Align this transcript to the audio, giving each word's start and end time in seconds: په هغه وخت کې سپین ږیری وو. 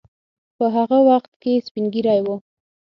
په 0.57 0.65
هغه 0.75 0.97
وخت 1.09 1.31
کې 1.41 1.63
سپین 1.65 1.85
ږیری 1.93 2.19
وو. 2.25 2.35